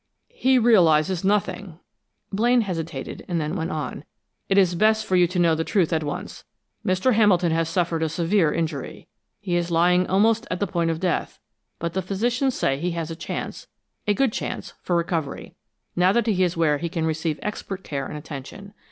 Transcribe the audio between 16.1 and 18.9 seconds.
that he is where he can receive expert care and attention.